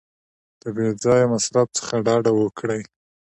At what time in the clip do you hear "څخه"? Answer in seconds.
1.77-1.95